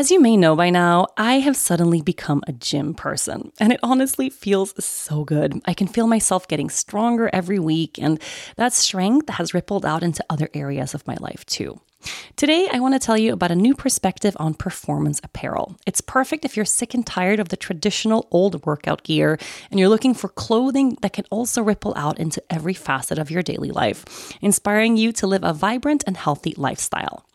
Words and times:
As 0.00 0.10
you 0.10 0.18
may 0.18 0.34
know 0.34 0.56
by 0.56 0.70
now, 0.70 1.08
I 1.18 1.40
have 1.40 1.58
suddenly 1.58 2.00
become 2.00 2.42
a 2.46 2.54
gym 2.54 2.94
person, 2.94 3.52
and 3.60 3.70
it 3.70 3.80
honestly 3.82 4.30
feels 4.30 4.72
so 4.82 5.24
good. 5.24 5.60
I 5.66 5.74
can 5.74 5.88
feel 5.88 6.06
myself 6.06 6.48
getting 6.48 6.70
stronger 6.70 7.28
every 7.34 7.58
week, 7.58 7.98
and 8.00 8.18
that 8.56 8.72
strength 8.72 9.28
has 9.28 9.52
rippled 9.52 9.84
out 9.84 10.02
into 10.02 10.24
other 10.30 10.48
areas 10.54 10.94
of 10.94 11.06
my 11.06 11.18
life 11.20 11.44
too. 11.44 11.82
Today, 12.36 12.66
I 12.72 12.80
want 12.80 12.94
to 12.94 12.98
tell 12.98 13.18
you 13.18 13.34
about 13.34 13.50
a 13.50 13.54
new 13.54 13.74
perspective 13.74 14.34
on 14.40 14.54
performance 14.54 15.20
apparel. 15.22 15.76
It's 15.84 16.00
perfect 16.00 16.46
if 16.46 16.56
you're 16.56 16.64
sick 16.64 16.94
and 16.94 17.06
tired 17.06 17.38
of 17.38 17.50
the 17.50 17.58
traditional 17.58 18.26
old 18.30 18.64
workout 18.64 19.02
gear 19.02 19.38
and 19.70 19.78
you're 19.78 19.90
looking 19.90 20.14
for 20.14 20.28
clothing 20.30 20.96
that 21.02 21.12
can 21.12 21.26
also 21.28 21.62
ripple 21.62 21.92
out 21.94 22.18
into 22.18 22.42
every 22.48 22.72
facet 22.72 23.18
of 23.18 23.30
your 23.30 23.42
daily 23.42 23.70
life, 23.70 24.32
inspiring 24.40 24.96
you 24.96 25.12
to 25.12 25.26
live 25.26 25.44
a 25.44 25.52
vibrant 25.52 26.04
and 26.06 26.16
healthy 26.16 26.54
lifestyle. 26.56 27.26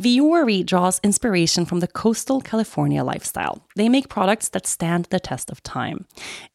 Vuori 0.00 0.64
draws 0.64 1.00
inspiration 1.02 1.64
from 1.64 1.80
the 1.80 1.86
coastal 1.88 2.40
California 2.40 3.04
lifestyle. 3.04 3.66
They 3.76 3.88
make 3.88 4.08
products 4.08 4.48
that 4.50 4.66
stand 4.66 5.06
the 5.06 5.20
test 5.20 5.50
of 5.50 5.62
time. 5.62 6.06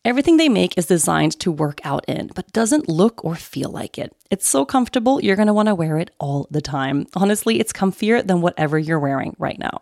Everything 0.06 0.38
they 0.38 0.50
make 0.50 0.78
is 0.78 0.86
designed 0.86 1.40
to 1.40 1.52
work 1.52 1.80
out 1.84 2.06
in, 2.08 2.32
but 2.36 2.52
doesn't 2.54 2.90
look 2.90 3.24
or 3.24 3.36
feel 3.36 3.70
like 3.70 3.98
it. 3.98 4.16
It's 4.30 4.48
so 4.48 4.66
comfortable, 4.66 5.22
you're 5.22 5.36
going 5.36 5.48
to 5.48 5.54
want 5.54 5.68
to 5.68 5.76
wear 5.76 5.98
it 5.98 6.12
all 6.20 6.48
the 6.52 6.62
time. 6.62 7.08
Honestly, 7.16 7.60
it's 7.60 7.74
comfier 7.74 8.26
than 8.26 8.42
whatever 8.42 8.78
you're 8.78 9.00
wearing 9.00 9.36
right 9.40 9.58
now. 9.58 9.82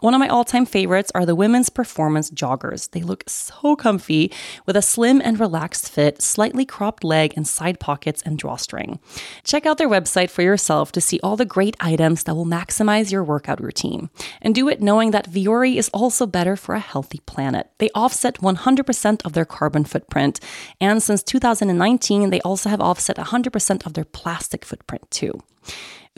One 0.00 0.14
of 0.14 0.20
my 0.20 0.28
all 0.28 0.44
time 0.44 0.66
favorites 0.66 1.12
are 1.14 1.24
the 1.24 1.34
women's 1.34 1.70
performance 1.70 2.30
joggers. 2.30 2.90
They 2.90 3.02
look 3.02 3.24
so 3.28 3.76
comfy 3.76 4.32
with 4.66 4.76
a 4.76 4.82
slim 4.82 5.20
and 5.24 5.38
relaxed 5.38 5.88
fit, 5.88 6.20
slightly 6.20 6.64
cropped 6.64 7.04
leg, 7.04 7.32
and 7.36 7.46
side 7.46 7.80
pockets 7.80 8.22
and 8.22 8.38
drawstring. 8.38 8.98
Check 9.44 9.66
out 9.66 9.78
their 9.78 9.88
website 9.88 10.30
for 10.30 10.42
yourself 10.42 10.92
to 10.92 11.00
see 11.00 11.20
all 11.22 11.36
the 11.36 11.44
great 11.44 11.76
items 11.80 12.24
that 12.24 12.34
will 12.34 12.46
maximize 12.46 13.12
your 13.12 13.24
workout 13.24 13.62
routine. 13.62 14.10
And 14.40 14.54
do 14.54 14.68
it 14.68 14.82
knowing 14.82 15.12
that 15.12 15.30
Vuori 15.30 15.76
is 15.76 15.90
also 15.90 16.26
better 16.26 16.56
for 16.56 16.74
a 16.74 16.80
healthy 16.80 17.20
planet. 17.26 17.70
They 17.78 17.90
offset 17.94 18.38
100% 18.40 19.24
of 19.24 19.32
their 19.32 19.44
carbon 19.44 19.84
footprint. 19.84 20.40
And 20.80 21.02
since 21.02 21.22
2019, 21.22 22.30
they 22.30 22.40
also 22.40 22.68
have 22.68 22.80
offset 22.80 23.16
100% 23.16 23.86
of 23.86 23.94
their 23.94 24.04
plastic 24.04 24.64
footprint 24.64 25.10
too. 25.10 25.40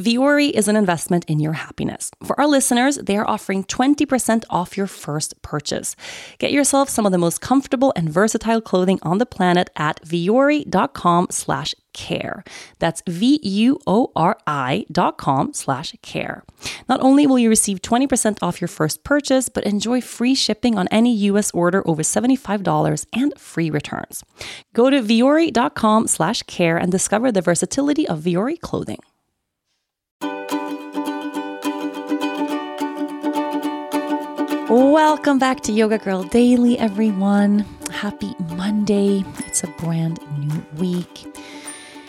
Vuori 0.00 0.50
is 0.50 0.66
an 0.66 0.74
investment 0.74 1.24
in 1.26 1.38
your 1.38 1.52
happiness. 1.52 2.10
For 2.24 2.38
our 2.40 2.48
listeners, 2.48 2.96
they 2.96 3.16
are 3.16 3.28
offering 3.28 3.62
20% 3.62 4.42
off 4.50 4.76
your 4.76 4.88
first 4.88 5.40
purchase. 5.42 5.94
Get 6.38 6.50
yourself 6.50 6.88
some 6.88 7.06
of 7.06 7.12
the 7.12 7.18
most 7.18 7.40
comfortable 7.40 7.92
and 7.94 8.10
versatile 8.10 8.60
clothing 8.60 8.98
on 9.02 9.18
the 9.18 9.26
planet 9.26 9.70
at 9.76 10.02
vuori.com 10.04 11.28
slash 11.30 11.76
care. 11.92 12.42
That's 12.80 13.04
V-U-O-R-I 13.06 14.86
dot 14.90 15.16
com 15.16 15.54
slash 15.54 15.94
care. 16.02 16.42
Not 16.88 17.00
only 17.00 17.24
will 17.28 17.38
you 17.38 17.48
receive 17.48 17.80
20% 17.80 18.38
off 18.42 18.60
your 18.60 18.66
first 18.66 19.04
purchase, 19.04 19.48
but 19.48 19.62
enjoy 19.62 20.00
free 20.00 20.34
shipping 20.34 20.76
on 20.76 20.88
any 20.88 21.14
U.S. 21.30 21.52
order 21.52 21.86
over 21.86 22.02
$75 22.02 23.06
and 23.12 23.38
free 23.38 23.70
returns. 23.70 24.24
Go 24.72 24.90
to 24.90 25.00
vuori.com 25.00 26.08
slash 26.08 26.42
care 26.42 26.76
and 26.76 26.90
discover 26.90 27.30
the 27.30 27.42
versatility 27.42 28.08
of 28.08 28.22
Vuori 28.22 28.60
clothing. 28.60 28.98
Welcome 34.76 35.38
back 35.38 35.60
to 35.60 35.72
Yoga 35.72 35.98
Girl 35.98 36.24
Daily, 36.24 36.76
everyone. 36.80 37.60
Happy 37.92 38.34
Monday. 38.56 39.22
It's 39.46 39.62
a 39.62 39.68
brand 39.78 40.18
new 40.36 40.66
week. 40.76 41.32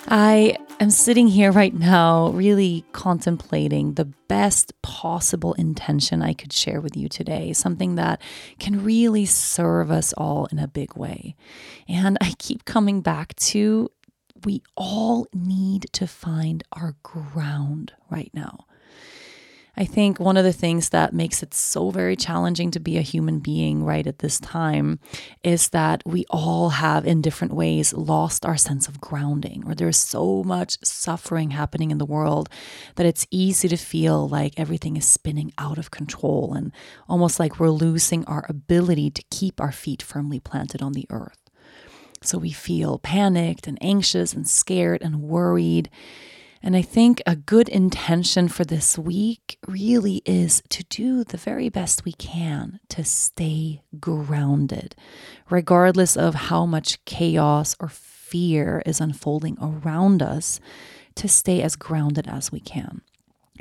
I 0.08 0.58
am 0.80 0.90
sitting 0.90 1.28
here 1.28 1.52
right 1.52 1.76
now, 1.76 2.30
really 2.30 2.84
contemplating 2.92 3.94
the 3.94 4.06
best 4.06 4.74
possible 4.82 5.54
intention 5.54 6.24
I 6.24 6.34
could 6.34 6.52
share 6.52 6.82
with 6.82 6.98
you 6.98 7.08
today, 7.08 7.54
something 7.54 7.94
that 7.96 8.20
can 8.58 8.84
really 8.84 9.28
serve 9.28 9.92
us 9.92 10.12
all 10.14 10.48
in 10.48 10.58
a 10.58 10.68
big 10.68 10.98
way. 10.98 11.36
And 11.88 12.18
I 12.20 12.34
keep 12.40 12.66
coming 12.66 13.02
back 13.02 13.36
to 13.36 13.92
we 14.44 14.64
all 14.76 15.28
need 15.36 15.86
to 15.94 16.08
find 16.08 16.64
our 16.74 16.96
ground 17.04 17.94
right 18.10 18.32
now. 18.34 18.66
I 19.78 19.86
think 19.86 20.20
one 20.20 20.38
of 20.38 20.46
the 20.46 20.54
things 20.54 20.90
that 20.90 21.14
makes 21.14 21.44
it 21.44 21.54
so 21.54 21.90
very 21.90 22.16
challenging 22.16 22.72
to 22.72 22.80
be 22.80 22.98
a 22.98 23.02
human 23.02 23.40
being 23.40 23.84
right 23.84 24.08
at 24.08 24.20
this 24.20 24.40
time 24.40 25.00
is 25.44 25.70
that 25.70 26.02
we 26.06 26.26
all 26.30 26.70
have, 26.70 27.06
in 27.06 27.22
different 27.22 27.54
ways, 27.54 27.94
lost 27.94 28.46
our 28.46 28.58
sense 28.58 28.88
of 28.88 29.02
grounding, 29.02 29.64
or 29.66 29.76
there's 29.76 29.98
so 29.98 30.44
much 30.44 30.78
suffering 30.84 31.52
happening 31.52 31.92
in 31.92 31.98
the 31.98 32.06
world 32.06 32.50
that 32.96 33.06
it's 33.06 33.28
easy 33.32 33.68
to 33.68 33.78
feel 33.78 34.28
like 34.30 34.54
everything 34.58 34.96
is 34.96 35.08
spinning 35.08 35.52
out 35.58 35.78
of 35.78 35.92
control 35.92 36.54
and 36.54 36.72
almost 37.10 37.40
like 37.40 37.60
we're 37.60 37.70
losing 37.70 38.24
our 38.26 38.46
ability 38.48 39.10
to 39.12 39.24
keep 39.30 39.60
our 39.60 39.72
feet 39.72 40.02
firmly 40.02 40.40
planted 40.40 40.82
on 40.82 40.94
the 40.94 41.08
earth. 41.10 41.40
So 42.22 42.38
we 42.38 42.52
feel 42.52 42.98
panicked 43.00 43.68
and 43.68 43.78
anxious 43.82 44.34
and 44.34 44.48
scared 44.48 45.02
and 45.02 45.22
worried. 45.22 45.90
And 46.66 46.76
I 46.76 46.82
think 46.82 47.22
a 47.28 47.36
good 47.36 47.70
intention 47.70 48.48
for 48.48 48.66
this 48.66 48.98
week 48.98 49.60
really 49.68 50.24
is 50.26 50.64
to 50.70 50.84
do 50.86 51.24
the 51.24 51.38
very 51.38 51.70
best 51.70 52.06
we 52.06 52.14
can 52.14 52.80
to 52.90 53.04
stay 53.04 53.84
grounded, 54.00 54.96
regardless 55.48 56.18
of 56.18 56.34
how 56.34 56.66
much 56.66 57.06
chaos 57.06 57.76
or 57.80 57.88
fear 57.88 58.82
is 58.84 59.00
unfolding 59.00 59.60
around 59.62 60.24
us, 60.24 60.60
to 61.14 61.28
stay 61.28 61.62
as 61.62 61.76
grounded 61.76 62.28
as 62.28 62.52
we 62.52 62.60
can. 62.60 63.02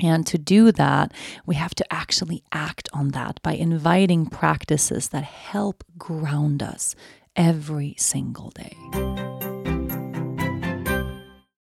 And 0.01 0.25
to 0.25 0.39
do 0.39 0.71
that, 0.71 1.13
we 1.45 1.53
have 1.55 1.75
to 1.75 1.93
actually 1.93 2.43
act 2.51 2.89
on 2.91 3.09
that 3.09 3.39
by 3.43 3.53
inviting 3.53 4.25
practices 4.25 5.09
that 5.09 5.23
help 5.23 5.83
ground 5.95 6.63
us 6.63 6.95
every 7.35 7.93
single 7.99 8.49
day. 8.49 9.24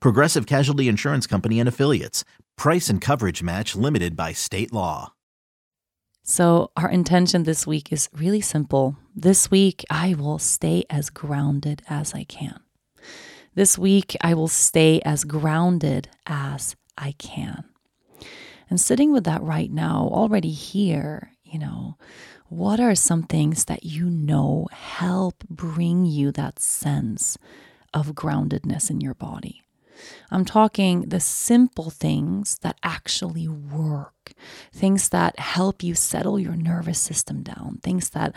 Progressive 0.00 0.46
Casualty 0.46 0.88
Insurance 0.88 1.26
Company 1.26 1.60
and 1.60 1.68
Affiliates. 1.68 2.24
Price 2.56 2.88
and 2.88 3.00
coverage 3.00 3.42
match 3.42 3.76
limited 3.76 4.16
by 4.16 4.32
state 4.32 4.72
law. 4.72 5.12
So, 6.22 6.72
our 6.76 6.90
intention 6.90 7.44
this 7.44 7.68
week 7.68 7.92
is 7.92 8.08
really 8.12 8.40
simple. 8.40 8.96
This 9.14 9.48
week, 9.48 9.84
I 9.88 10.14
will 10.14 10.40
stay 10.40 10.84
as 10.90 11.08
grounded 11.08 11.82
as 11.88 12.14
I 12.14 12.24
can. 12.24 12.58
This 13.54 13.78
week, 13.78 14.16
I 14.20 14.34
will 14.34 14.48
stay 14.48 15.00
as 15.04 15.22
grounded 15.22 16.08
as 16.26 16.74
I 16.98 17.12
can. 17.12 17.64
And 18.68 18.80
sitting 18.80 19.12
with 19.12 19.22
that 19.24 19.42
right 19.42 19.70
now, 19.70 20.08
already 20.12 20.50
here, 20.50 21.30
you 21.44 21.58
know, 21.58 21.96
what 22.48 22.80
are 22.80 22.94
some 22.94 23.22
things 23.22 23.66
that 23.66 23.84
you 23.84 24.10
know 24.10 24.66
help 24.72 25.44
bring 25.48 26.06
you 26.06 26.32
that 26.32 26.58
sense 26.58 27.38
of 27.94 28.14
groundedness 28.14 28.90
in 28.90 29.00
your 29.00 29.14
body? 29.14 29.62
I'm 30.30 30.44
talking 30.44 31.02
the 31.02 31.20
simple 31.20 31.90
things 31.90 32.58
that 32.62 32.76
actually 32.82 33.48
work, 33.48 34.32
things 34.72 35.08
that 35.10 35.38
help 35.38 35.82
you 35.82 35.94
settle 35.94 36.38
your 36.38 36.56
nervous 36.56 36.98
system 36.98 37.42
down, 37.42 37.80
things 37.82 38.10
that 38.10 38.34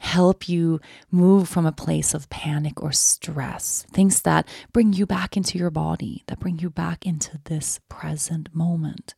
help 0.00 0.48
you 0.48 0.80
move 1.10 1.48
from 1.48 1.66
a 1.66 1.72
place 1.72 2.14
of 2.14 2.30
panic 2.30 2.82
or 2.82 2.92
stress, 2.92 3.86
things 3.92 4.22
that 4.22 4.46
bring 4.72 4.92
you 4.92 5.06
back 5.06 5.36
into 5.36 5.58
your 5.58 5.70
body, 5.70 6.24
that 6.26 6.40
bring 6.40 6.58
you 6.58 6.70
back 6.70 7.06
into 7.06 7.38
this 7.44 7.80
present 7.88 8.54
moment. 8.54 9.14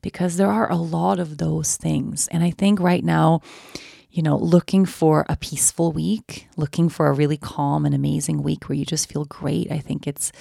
Because 0.00 0.36
there 0.36 0.50
are 0.50 0.70
a 0.70 0.76
lot 0.76 1.18
of 1.18 1.38
those 1.38 1.76
things. 1.76 2.28
And 2.28 2.42
I 2.42 2.50
think 2.50 2.80
right 2.80 3.04
now, 3.04 3.40
you 4.12 4.22
know, 4.22 4.36
looking 4.36 4.84
for 4.84 5.24
a 5.28 5.36
peaceful 5.36 5.90
week, 5.90 6.46
looking 6.56 6.90
for 6.90 7.06
a 7.06 7.12
really 7.14 7.38
calm 7.38 7.86
and 7.86 7.94
amazing 7.94 8.42
week 8.42 8.68
where 8.68 8.76
you 8.76 8.84
just 8.84 9.10
feel 9.10 9.24
great. 9.24 9.72
I 9.72 9.78
think 9.78 10.06
it's 10.06 10.32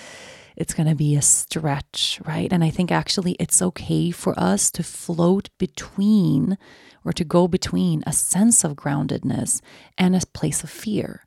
it's 0.56 0.74
going 0.74 0.89
to 0.89 0.95
be 0.95 1.15
a 1.15 1.21
stretch, 1.21 2.21
right? 2.25 2.51
And 2.51 2.63
I 2.63 2.69
think 2.69 2.92
actually 2.92 3.33
it's 3.39 3.62
okay 3.62 4.12
for 4.12 4.38
us 4.39 4.71
to 4.71 4.83
float 4.83 5.50
between 5.57 6.57
or 7.03 7.13
to 7.13 7.24
go 7.24 7.48
between 7.48 8.03
a 8.06 8.13
sense 8.13 8.63
of 8.63 8.75
groundedness 8.75 9.62
and 9.98 10.15
a 10.15 10.21
place 10.33 10.63
of 10.63 10.69
fear. 10.69 11.24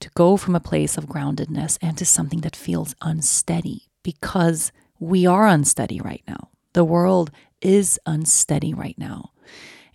To 0.00 0.10
go 0.14 0.36
from 0.36 0.54
a 0.54 0.60
place 0.60 0.96
of 0.96 1.06
groundedness 1.06 1.78
and 1.82 1.98
to 1.98 2.04
something 2.04 2.40
that 2.42 2.54
feels 2.54 2.94
unsteady 3.02 3.88
because 4.02 4.70
we 5.00 5.26
are 5.26 5.46
unsteady 5.46 6.00
right 6.00 6.22
now. 6.28 6.50
The 6.72 6.84
world 6.84 7.30
is 7.60 7.98
unsteady 8.06 8.72
right 8.72 8.96
now. 8.96 9.32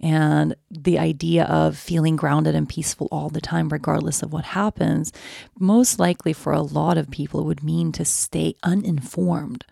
And 0.03 0.55
the 0.69 0.99
idea 0.99 1.45
of 1.45 1.77
feeling 1.77 2.17
grounded 2.17 2.55
and 2.55 2.67
peaceful 2.67 3.07
all 3.09 3.29
the 3.29 3.39
time, 3.39 3.69
regardless 3.69 4.21
of 4.21 4.33
what 4.33 4.43
happens, 4.43 5.13
most 5.57 5.97
likely 5.97 6.33
for 6.33 6.51
a 6.51 6.61
lot 6.61 6.97
of 6.97 7.09
people, 7.09 7.45
would 7.45 7.63
mean 7.63 7.93
to 7.93 8.03
stay 8.03 8.55
uninformed, 8.63 9.63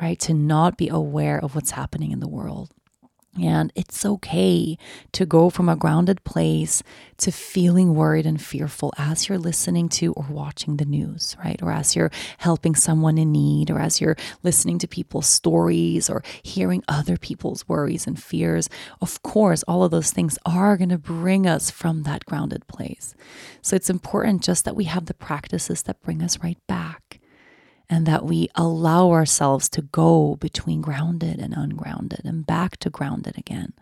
right? 0.00 0.18
To 0.18 0.34
not 0.34 0.76
be 0.76 0.88
aware 0.88 1.38
of 1.38 1.54
what's 1.54 1.70
happening 1.70 2.10
in 2.10 2.18
the 2.18 2.28
world. 2.28 2.70
And 3.40 3.72
it's 3.74 4.04
okay 4.04 4.76
to 5.12 5.24
go 5.24 5.48
from 5.48 5.68
a 5.68 5.76
grounded 5.76 6.22
place 6.22 6.82
to 7.16 7.32
feeling 7.32 7.94
worried 7.94 8.26
and 8.26 8.40
fearful 8.40 8.92
as 8.98 9.26
you're 9.26 9.38
listening 9.38 9.88
to 9.90 10.12
or 10.12 10.26
watching 10.28 10.76
the 10.76 10.84
news, 10.84 11.34
right? 11.42 11.60
Or 11.62 11.72
as 11.72 11.96
you're 11.96 12.10
helping 12.38 12.74
someone 12.74 13.16
in 13.16 13.32
need, 13.32 13.70
or 13.70 13.78
as 13.78 14.02
you're 14.02 14.16
listening 14.42 14.78
to 14.80 14.86
people's 14.86 15.28
stories 15.28 16.10
or 16.10 16.22
hearing 16.42 16.84
other 16.88 17.16
people's 17.16 17.66
worries 17.66 18.06
and 18.06 18.22
fears. 18.22 18.68
Of 19.00 19.22
course, 19.22 19.62
all 19.62 19.82
of 19.82 19.92
those 19.92 20.10
things 20.10 20.38
are 20.44 20.76
going 20.76 20.90
to 20.90 20.98
bring 20.98 21.46
us 21.46 21.70
from 21.70 22.02
that 22.02 22.26
grounded 22.26 22.66
place. 22.66 23.14
So 23.62 23.76
it's 23.76 23.88
important 23.88 24.42
just 24.42 24.66
that 24.66 24.76
we 24.76 24.84
have 24.84 25.06
the 25.06 25.14
practices 25.14 25.84
that 25.84 26.02
bring 26.02 26.22
us 26.22 26.38
right 26.40 26.58
back 26.66 27.21
and 27.92 28.06
that 28.06 28.24
we 28.24 28.48
allow 28.54 29.10
ourselves 29.10 29.68
to 29.68 29.82
go 29.82 30.36
between 30.36 30.80
grounded 30.80 31.38
and 31.38 31.52
ungrounded 31.52 32.22
and 32.24 32.46
back 32.46 32.78
to 32.78 32.88
grounded 32.88 33.36
again. 33.36 33.74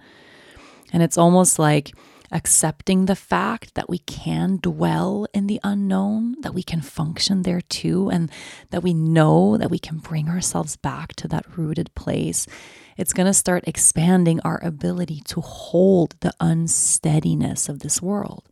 And 0.93 1.01
it's 1.01 1.17
almost 1.17 1.61
like 1.61 1.93
accepting 2.33 3.07
the 3.07 3.15
fact 3.15 3.77
that 3.77 3.89
we 3.89 3.99
can 3.99 4.59
dwell 4.61 5.29
in 5.33 5.47
the 5.47 5.61
unknown, 5.63 6.35
that 6.41 6.55
we 6.55 6.65
can 6.65 6.81
function 6.81 7.45
there 7.45 7.61
too, 7.61 8.11
and 8.11 8.33
that 8.71 8.83
we 8.83 8.95
know 8.95 9.57
that 9.57 9.71
we 9.71 9.79
can 9.79 9.99
bring 9.99 10.29
ourselves 10.29 10.75
back 10.75 11.15
to 11.15 11.29
that 11.29 11.57
rooted 11.57 11.95
place. 11.95 12.49
It's 12.97 13.13
going 13.13 13.29
to 13.29 13.33
start 13.33 13.63
expanding 13.69 14.41
our 14.41 14.61
ability 14.65 15.21
to 15.27 15.41
hold 15.41 16.17
the 16.19 16.35
unsteadiness 16.41 17.69
of 17.69 17.79
this 17.79 18.03
world 18.03 18.43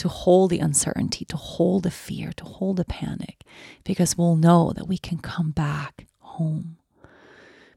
to 0.00 0.08
hold 0.08 0.48
the 0.48 0.58
uncertainty, 0.60 1.26
to 1.26 1.36
hold 1.36 1.82
the 1.82 1.90
fear, 1.90 2.32
to 2.32 2.44
hold 2.44 2.78
the 2.78 2.86
panic, 2.86 3.44
because 3.84 4.16
we'll 4.16 4.34
know 4.34 4.72
that 4.74 4.88
we 4.88 4.96
can 4.96 5.18
come 5.18 5.50
back 5.50 6.06
home. 6.20 6.78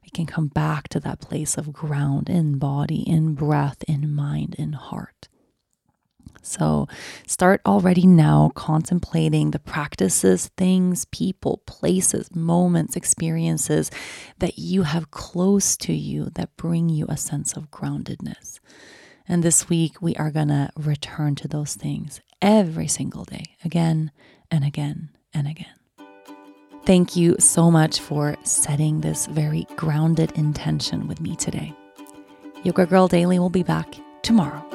We 0.01 0.09
can 0.13 0.25
come 0.25 0.47
back 0.47 0.87
to 0.89 1.01
that 1.01 1.19
place 1.19 1.57
of 1.57 1.73
ground 1.73 2.29
in 2.29 2.59
body, 2.59 3.01
in 3.01 3.33
breath, 3.33 3.83
in 3.89 4.15
mind, 4.15 4.55
in 4.57 4.71
heart. 4.71 5.27
So 6.41 6.87
start 7.27 7.59
already 7.65 8.07
now 8.07 8.53
contemplating 8.55 9.51
the 9.51 9.59
practices, 9.59 10.49
things, 10.55 11.03
people, 11.03 11.61
places, 11.65 12.33
moments, 12.33 12.95
experiences 12.95 13.91
that 14.39 14.57
you 14.57 14.83
have 14.83 15.11
close 15.11 15.75
to 15.77 15.91
you 15.93 16.29
that 16.35 16.55
bring 16.55 16.87
you 16.87 17.05
a 17.09 17.17
sense 17.17 17.51
of 17.57 17.69
groundedness. 17.69 18.61
And 19.27 19.43
this 19.43 19.69
week, 19.69 20.01
we 20.01 20.15
are 20.15 20.31
going 20.31 20.49
to 20.49 20.69
return 20.75 21.35
to 21.35 21.47
those 21.47 21.75
things 21.75 22.21
every 22.41 22.87
single 22.87 23.23
day, 23.23 23.55
again 23.63 24.11
and 24.51 24.63
again 24.65 25.09
and 25.33 25.47
again. 25.47 25.75
Thank 26.85 27.15
you 27.15 27.37
so 27.39 27.71
much 27.71 27.99
for 27.99 28.35
setting 28.43 28.99
this 28.99 29.25
very 29.27 29.65
grounded 29.77 30.31
intention 30.33 31.07
with 31.07 31.21
me 31.21 31.37
today. 31.37 31.73
Yoga 32.63 32.85
Girl 32.85 33.07
Daily 33.07 33.39
will 33.39 33.49
be 33.49 33.63
back 33.63 33.95
tomorrow. 34.21 34.72